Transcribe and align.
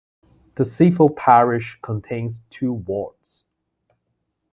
The 0.55 0.65
civil 0.65 1.11
parish 1.11 1.77
contains 1.83 2.41
two 2.49 2.73
wards. 2.73 3.43